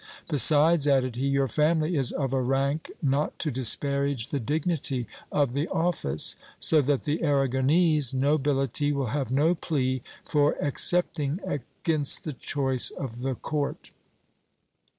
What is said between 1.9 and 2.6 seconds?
is of a